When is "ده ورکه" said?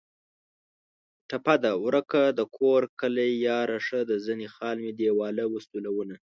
1.63-2.21